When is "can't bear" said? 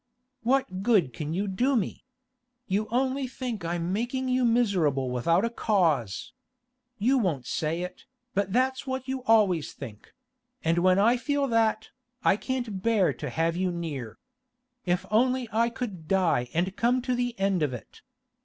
12.35-13.13